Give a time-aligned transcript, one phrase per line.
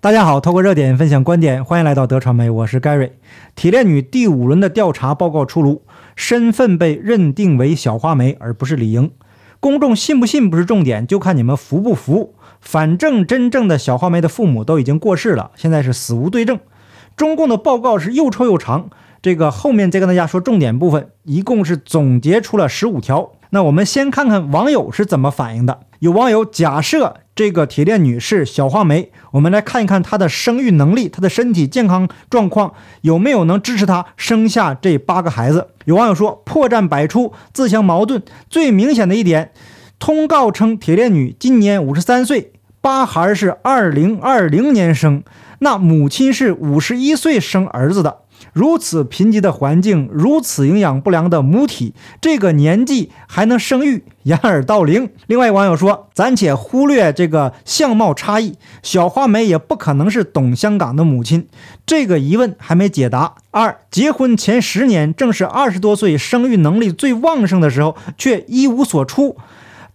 [0.00, 3.10] 大家好，透过热点分享观点，欢迎来到德传媒，我是 Gary。
[3.56, 5.82] 铁链女第五轮的调查报告出炉，
[6.14, 9.10] 身份被认定为小花梅，而不是李莹。
[9.58, 12.36] 公众信不信不是重点，就看你们服不服。
[12.60, 16.60] 反正真正的小花梅的父母都已经过世了，现在是死无对证。
[17.16, 18.90] 中共的报告是又臭又长，
[19.20, 23.32] 这个后面再跟大家说重点部分，一共是总结出了十五条。
[23.50, 25.80] 那我们先看看网友是怎么反应的。
[26.00, 35.68] 有网友假设这个铁链女是小花梅，我们来看一看她的生育能力，她的身体健康状况有没有能支持她生下这八个孩子。
[35.86, 38.22] 有网友说破绽百出，自相矛盾。
[38.48, 39.50] 最明显的一点，
[39.98, 45.22] 通告称铁链女今年五十三岁，八孩是二零二零年生，
[45.60, 48.18] 那母亲是五十一岁生儿子的。
[48.52, 55.10] 如此贫瘠的环境，如此营养不良的母体，这个年纪还能生育，掩耳盗铃。
[55.26, 61.46] 另外网友说，暂且忽略这个相貌差异，小花梅也不可能是懂香港的母亲，
[61.86, 63.34] 这个疑问还没解答。
[63.50, 69.36] 二，结婚前十年正是二十多岁生育能力最旺盛的时候，却一无所出，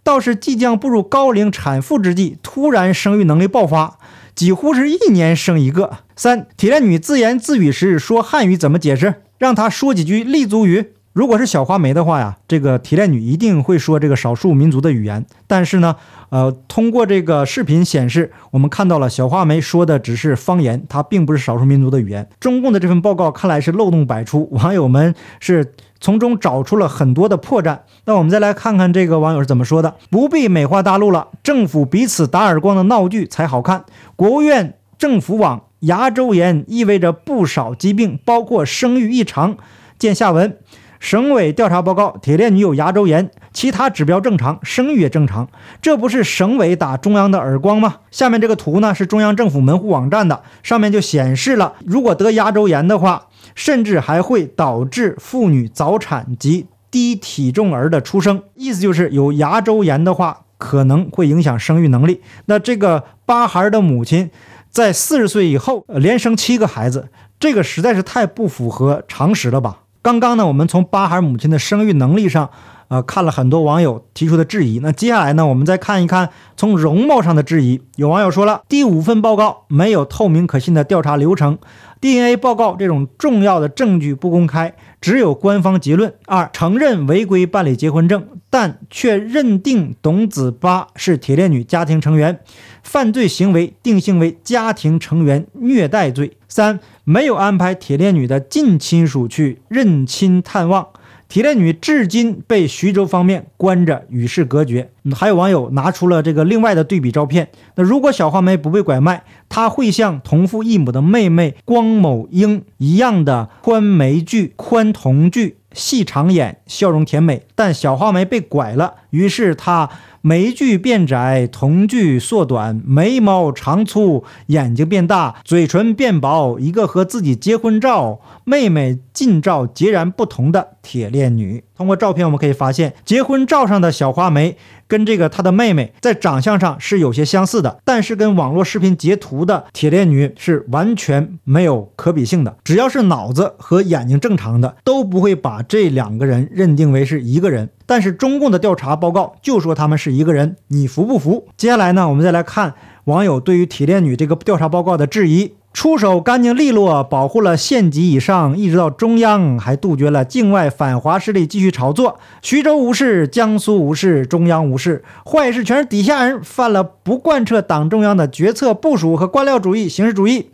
[0.03, 3.97] 倒是即将步入高龄产妇之际，突然生育能力爆发。
[4.35, 5.99] 几乎是一年生一个。
[6.15, 9.15] 三铁链女自言自语时说汉语怎么解释？
[9.37, 10.93] 让她说几句立足语。
[11.13, 15.23] 如果是小花梅的话呀，这个提炼女一定会说这个少数民族的语言。
[15.45, 15.95] 但是呢，
[16.29, 22.27] 呃，通过这个视频显示，我们看到了小花梅说的只是方言，它并不是少数民族的语言。
[22.39, 27.77] 中共的这份报告看来是漏洞百出，网友们是从中找出了很多的破绽。
[28.05, 33.85] 那我们再来看看这个网友是怎么说的：不必美化大陆了，政府彼此打耳光的闹剧才好看。
[34.15, 39.57] 国务院政府网，牙周炎意味着不少疾病，包括生育异常。
[39.99, 40.57] 见下文。
[41.03, 45.49] 省委调查报告：铁链女有牙周炎，其他指标正常，生育也正常，
[45.81, 47.97] 这不是省委打中央的耳光吗？
[48.09, 58.41] 下面这个图呢是中央政府门户网站的，上面就显示了，如果得牙周炎的话，甚至还会导致妇女早产及低体重儿的出生。
[58.55, 62.21] 意思就是有牙周炎的话，可能会影响生育能力。
[62.45, 64.31] 那这个八孩的母亲
[64.69, 69.79] 在四十岁以后连生七个孩子，这个实在是太不符合常识了吧？
[70.03, 72.49] 刚刚呢，我们从巴孩母亲的生育能力上，
[72.89, 74.79] 呃，看了很多网友提出的质疑。
[74.79, 77.81] 那接下来呢，我们再看一看从容貌上的质疑。
[77.95, 81.57] 有网友说了，第五份报告没有透明可信的调查流程
[82.01, 86.13] ，DNA 报告这种重要的证据不公开，只有官方结论。
[86.27, 92.39] 二，承认违规办理结婚证，但却认定董子巴是铁链女家庭成员，
[92.81, 96.37] 犯罪行为定性为家庭成员虐待罪。
[96.47, 96.79] 三。
[97.05, 100.87] 没有安排铁链女的近亲属去认亲探望，
[101.33, 104.91] 提炼女至今被徐州方面关着与世隔绝。
[105.15, 117.41] 还有网友拿出了这个另外的对比照片，那如果小花梅不被拐卖，她会像同父异母的妹妹光某英一样的宽眉距、宽瞳距、细长眼，笑容甜美。
[117.55, 119.89] 但小花梅被拐了，于是她。
[120.25, 131.65] 眉距变窄，瞳距缩短，眉毛长粗，眼睛变大，嘴唇变薄，一个和自己结婚照、妹妹近照截然不同的铁链女。
[131.75, 134.55] 通过照片，我们可以发现，结婚照上的小花梅。
[134.85, 142.55] 跟这个她的妹妹在长相上是有些相似的，但是跟网络视频截图的铁链女是完全没有可比性的。
[142.63, 147.69] 只要是脑子和眼睛正常的，都不会把这两个人认定为是一个人。
[147.85, 151.47] 但是中共的调查报告就说他们是一个人，你服不服？
[151.57, 152.73] 接下来呢，我们再来看
[153.05, 155.53] 网友对于铁链女这个调查报告的质疑。
[155.73, 162.19] 出手干净利落，保护了县级以上，一直到中央，还杜绝了境外反华势力继续炒作。
[162.43, 170.51] 徐州无事，江苏无事，中央无事，坏事全是底下人犯了，不贯彻党中央的决策部署和官僚主义形式主义。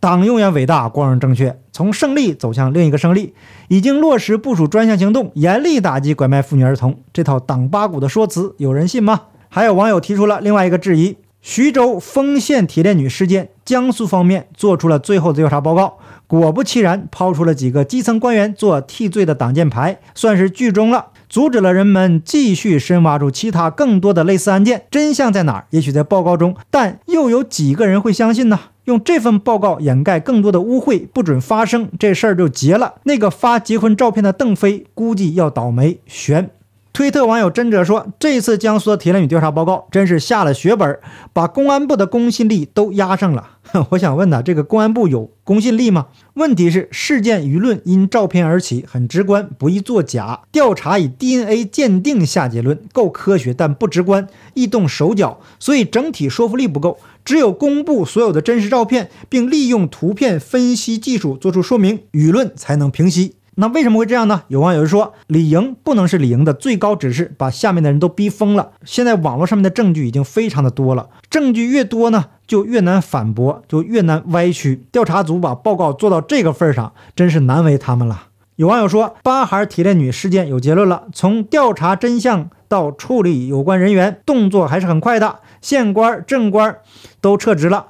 [0.00, 3.34] 党永远伟大，光荣正确，从胜利走向另一个胜利，
[3.68, 6.98] 已经落实部署专项行动，严厉打击拐卖妇女儿童。
[7.12, 9.20] 这套党八股的说辞，有人信吗？
[9.50, 11.18] 还有网友提出了另外一个质疑。
[11.42, 24.86] 徐州丰县铁链女事件，江苏方面做出了最后的调查报告，果不其然，抛出了几个基层官员做替罪的挡箭牌，算是剧终了，阻止了人们继续深挖出其他更多的类似案件。
[24.90, 25.66] 真相在哪儿？
[25.70, 28.58] 也许在报告中，但又有几个人会相信呢？
[28.90, 32.96] 用这份报告掩盖更多的污秽，不准发生，这事儿就结了。
[33.04, 36.00] 那个发结婚照片的邓飞，估计要倒霉。
[36.06, 36.50] 悬。
[36.92, 40.98] 推特网友真者说：“这次江苏的铁链女调查报告真是下了血本，
[41.32, 43.58] 把公安部的公信力都压上了。
[43.90, 46.08] ”我想问呐，这个公安部有公信力吗？
[46.34, 50.40] 问题是事件舆论因照片而起，很直观，不易作假。
[50.50, 56.98] 调查以 DNA 鉴定下结论，够科学，但不直观，易动手脚，所以整体说服力不够。
[57.24, 63.34] 只有公布所有的真实照片，并利用图片分析技术做出说明，舆论才能平息。
[63.56, 64.44] 那为什么会这样呢？
[64.48, 68.70] 有网友说，李莹不能是李莹的最高指示，把下面的人都逼疯了。
[68.84, 74.84] 现在网络上面的证据已经非常的多了，证据越多呢，就越难反驳，就越难歪曲。
[74.90, 78.28] 调查组把报告做到这个份上，真是难为他们了。
[78.56, 86.78] 有网友说，八孩提炼女事件有结论了，从调查真相到处理有关人员，动作还是很快的，县官、镇官
[87.20, 87.86] 都撤职了。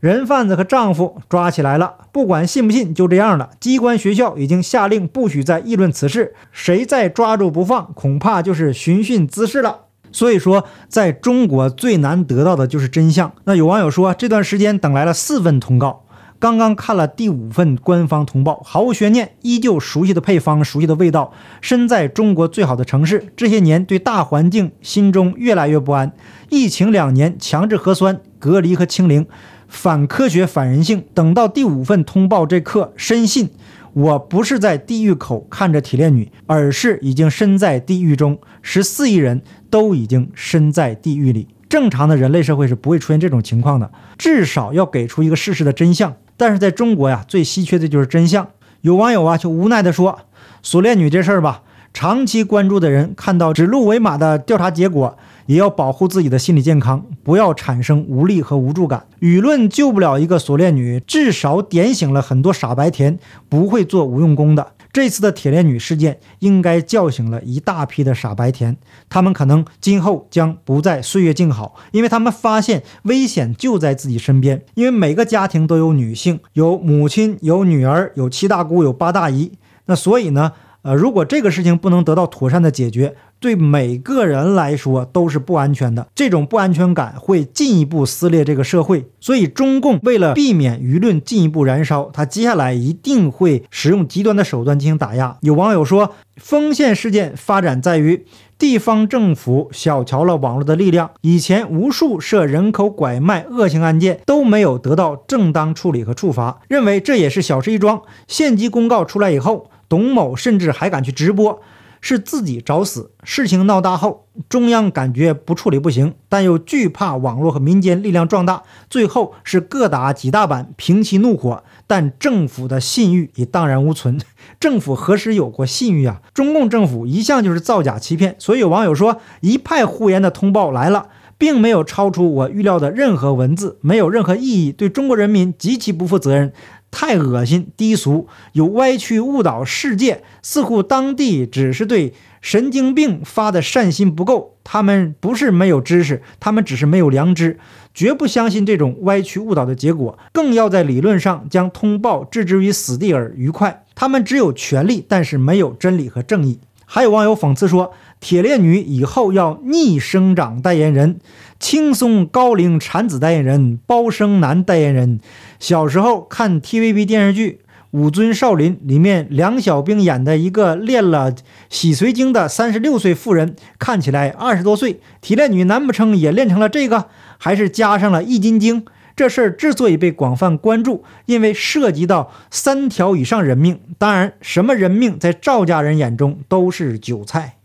[0.00, 3.50] 人贩子和丈夫抓起来了，不管信不信，就这样了。
[3.58, 9.86] 机关学校已经下令不许再议论此事，谁再抓住不放，恐怕就是寻衅滋事了。
[10.12, 13.32] 所以说，在中国最难得到的就是真相。
[13.44, 16.04] 那有网友说，这段时间等来了四份通告，
[16.40, 21.32] 刚刚看了第五份官方通报，毫无悬念，依旧熟悉的配方，熟悉的味道。
[21.60, 26.12] 身在中国最好的城市，这些年对大环境心中越来越不安。
[26.48, 29.26] 疫情两年，强制核酸、隔离和清零。
[29.66, 31.04] 反科学、反人性。
[31.12, 33.50] 等到第五份通报这刻，深信
[33.92, 38.38] 我不是在地狱口看着铁链女，而是已经身在地狱中。
[38.62, 41.48] 十四亿人都已经身在地狱里。
[41.68, 46.14] 正常的人类社会是不会出现这种情况的，至少要给出一个事实的真相。
[46.38, 48.48] 但是在中国呀，最稀缺的就是真相。
[48.80, 50.20] 有网友啊，就无奈地说
[50.62, 51.62] ：“锁链女这事儿吧，
[51.92, 55.18] 长期关注的人看到指鹿为马的调查结果。”
[55.48, 59.06] 也要保护自己的心理健康，不要产生无力和无助感。
[59.20, 63.18] 舆论救不了一个锁链女，至少点醒了很多傻白甜，
[63.48, 64.72] 不会做无用功的。
[64.98, 68.76] 这次的铁链女事件应该叫醒了一大批的傻白甜，
[69.08, 74.64] 他们可能今后将不再岁月静好，因为他们发现危险就在自己身边。
[74.74, 79.52] 因为每个家庭都有女性，有母亲，有女儿，有七大姑，有八大姨。
[79.86, 80.50] 那所以呢，
[80.82, 89.10] 呃，如果这个事情不能得到妥善的解决，对每个人来说都是不安全的，这种不安全感会进一步撕裂这个社会。
[89.20, 95.36] 所以，中共为了避免舆论进一步燃烧，他接下来一定会使用极端的手段进行打压。
[95.40, 98.24] 有网友说，丰县事件发展在于
[98.56, 101.10] 地方政府小瞧了网络的力量。
[101.22, 108.02] 以前无数涉人口拐卖恶性案件都没有得到正当处理和处罚，认为这也是小事一桩。
[108.26, 111.60] 县级公告出来以后，董某甚至还敢去直播。
[112.00, 113.10] 是自己找死。
[113.24, 121.64] 事情闹大后，中央感觉不处理不行，但又惧怕网络和民间力量壮大，最后是各打几大板平息怒火。
[121.88, 124.20] 但政府的信誉已荡然无存。
[124.60, 126.22] 政府何时有过信誉啊？
[126.32, 128.36] 中共政府一向就是造假欺骗。
[128.38, 136.52] 所以网友说，一派胡言的通报来了，并没有超出我预料的任何文字，没有任何意义，对中国人民极其不负责任。
[136.90, 144.56] 太恶心、低俗，有歪曲误导世界，似乎当地只是对神经病发的善心不够。
[144.64, 147.58] 他们不是没有知识，他们只是没有良知，
[147.94, 153.84] 绝不相信这种歪曲误导的结果，更要在理论上将通报置之于死地而愉快。
[153.94, 156.60] 他们只有权力，但是没有真理和正义。
[156.90, 161.18] 还有网友讽刺说：“铁链女以后要逆生长代言人。”
[161.60, 165.20] 轻松高龄产子代言人、包生男代言人。
[165.58, 167.60] 小时候看 TVB 电视剧
[167.90, 171.34] 《武尊少林》，里面梁小冰演的一个练了
[171.68, 175.00] 洗髓经的三十六岁妇人，看起来二十多岁。
[175.20, 177.06] 提炼女难不成也练成了这个？
[177.38, 178.84] 还是加上了易筋经？
[179.16, 183.80] 这事儿之所以被广泛关注，因为涉及到三条以上人命。
[183.98, 187.57] 当然，什么人命在赵家人眼中都是韭菜。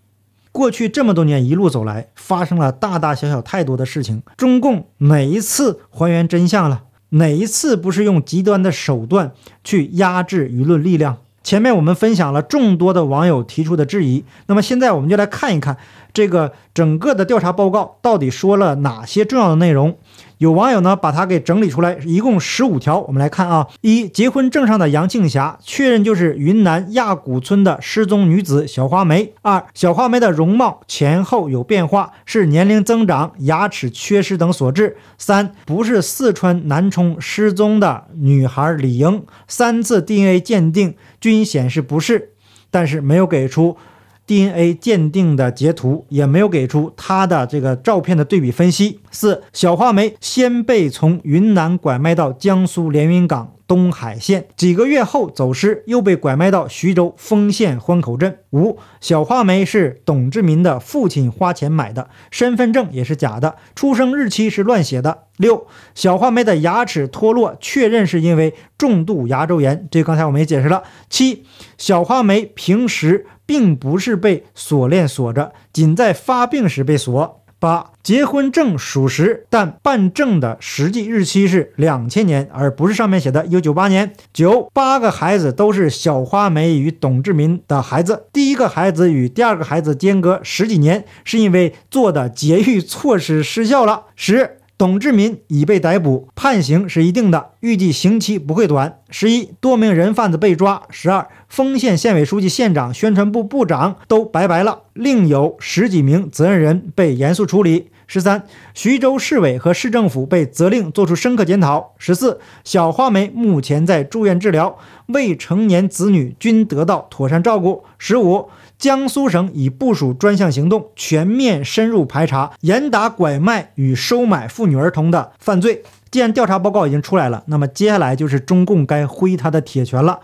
[0.54, 4.22] 过去这么多年一路走来，发生了大大小小太多的事情。
[4.38, 6.84] 中共哪一次还原真相了？
[7.10, 9.32] 哪一次不是用极端的手段
[9.64, 11.18] 去压制舆论力量？
[11.44, 15.78] 前面我们分享了众多的网友提出的质疑，那么现在我们就来看一看
[16.14, 19.98] 这个整个的调查报告到底说了哪些重要的内容。
[20.40, 23.68] 有网友呢把它给整理出来，一共十五条，我们来看啊。
[23.80, 29.34] 一、结婚证上的杨庆霞确认就是云南亚古村的失踪女子小花梅。
[29.42, 34.98] 二、小花梅的容貌前后有变化，是年龄增长、牙齿缺失等所致。
[35.18, 42.34] 三、不是四川南充失踪的女孩李莹，三次 DNA 鉴定均显示不是，
[42.70, 43.78] 但是没有给出。
[44.26, 49.00] DNA 鉴定的截图也没有给出他的这个照片的对比分析。
[49.12, 58.38] 四小花梅先被从云南拐卖到江苏连云港东海县，几个月后走失，又被拐卖到徐州丰县欢口镇。
[58.52, 65.24] 五小花梅是董志民的父亲花钱买的，身份证也是假的，出生日期是乱写的。
[65.38, 65.66] 六
[65.96, 70.84] 小花梅的牙齿脱落，确认是因为重度牙周炎，这刚才我们也解释了。
[71.10, 71.44] 七
[71.80, 73.26] 小花梅平时。
[73.46, 77.43] 并不是被锁链锁着，仅在发病时被锁。
[77.64, 84.12] 八、结婚证属实，但办证的实际日期是两千年，而不是上面写的有九八年。
[84.34, 94.08] 九、八个孩子都是小花梅与董志民的孩子，第一个孩子与第二个孩子间隔十几年，是因为做的节育措施失效了。
[94.18, 94.58] 十。
[94.76, 99.00] 董志民已被逮捕，判刑是一定的，预计刑期不会短。
[99.10, 100.82] 十一，多名人贩子被抓。
[100.90, 107.90] 十二，丰县县委书记、县长、宣传部部长都拜拜了，另有十几名责任人被严肃处理。
[108.08, 108.44] 十三，
[108.74, 111.94] 徐州市委和市政府被责令作出深刻检讨。
[111.98, 117.84] 十四，小花梅目前在住院治疗，未成年子女均得到妥善照顾。
[117.98, 118.50] 十五。
[118.80, 125.84] 江苏省已部署专项行动，全面深入排查、严打拐卖与收买妇女儿童的犯罪。
[126.12, 130.20] 既然调查报告已经出来了，那么接下来就是中共该挥他的铁拳了。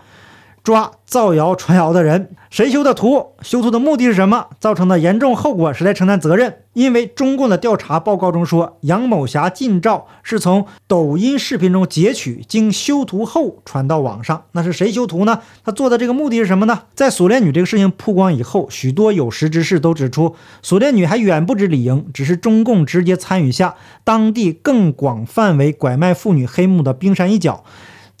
[0.62, 3.28] 抓造谣传谣的人，谁修的图？
[3.40, 4.48] 修图的目的是什么？
[4.58, 6.56] 造成的严重后果谁来承担责任？
[6.72, 14.44] 因为中共的调查报告中说，杨某霞近照是从抖音视频中截取，经修图后传到网上。
[14.52, 15.40] 那是谁修图呢？
[15.64, 16.82] 他做的这个目的是什么呢？
[16.94, 23.74] 在锁链女这个事情曝光以后，许多有识之士都指出，锁链女还远不止李莹，只是中共直接参与下
[24.04, 27.64] 当地更广范围拐卖妇女黑幕的冰山一角。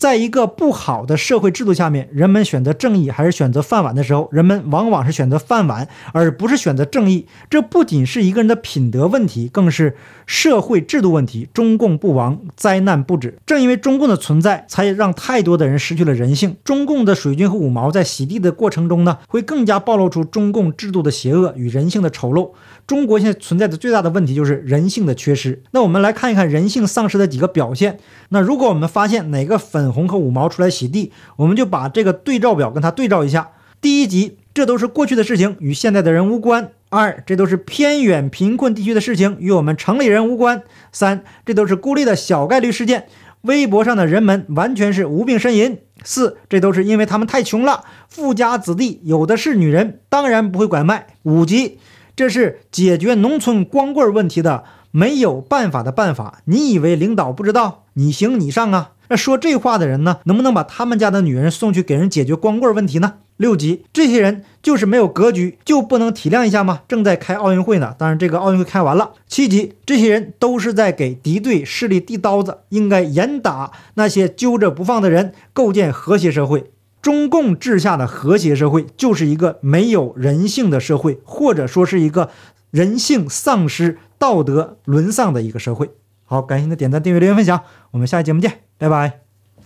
[0.00, 7.26] 在一个不好的社会制度下面，人们选择正义还是选择饭碗的时候，人们往往是选择饭碗，而不是选择正义。
[7.50, 11.50] 这不仅是一个人的品德问题，更是社会制度问题。
[11.52, 13.36] 中共不亡，灾难不止。
[13.44, 16.56] 正因为中共的存在，才让太多的人失去了人性。
[16.64, 22.52] 中共的水军和五毛在洗地的过程中呢，会更加暴露出中共制度的邪恶与人性的丑陋。
[22.86, 25.62] 中国现在存在的最大的问题就是人性的缺失。
[25.72, 27.98] 那我们来看一看人性丧失的几个表现。
[28.30, 33.50] 那如果我们发现哪个粉红和五毛出来洗地，我们就把这个对照表跟它对照一下。
[33.80, 36.70] 第一集，这都是过去的事情，与现在的人无关。
[36.90, 40.62] 二，这都是偏远贫困地区的事情，与我们城里人无关。
[40.92, 43.06] 三，这都是孤立的小概率事件，
[43.42, 45.78] 微博上的人们完全是无病呻吟。
[46.02, 51.06] 四，这都是因为他们太穷了，富家子弟有的是女人，当然不会拐卖。
[51.22, 51.78] 五级，
[52.16, 56.42] 这是解决农村光棍问题的没有办法的办法。
[56.44, 57.84] 你以为领导不知道？
[57.94, 58.92] 你行你上啊！
[59.08, 63.14] 那说这话的人呢，能不能把他们家的女人送去给人解决光棍问题呢？
[63.36, 66.82] 六级，这些人就是没有格局，就不能体谅一下吗？
[66.86, 69.12] 正在开奥运会呢，当然这个奥运会开完了。
[69.26, 76.70] 七级，这些人都是在给敌对势力递刀子，应该严打那些揪着不放的人，构建和谐社会。
[77.02, 82.28] 中共治下的和谐社会就是一个没有人性的社会，或者说是一个
[82.70, 85.90] 人性丧失、道德沦丧的一个社会。
[86.24, 88.60] 好，感谢您的点赞、订阅、留言、分享，我们下期节目见。
[88.78, 89.29] 拜拜。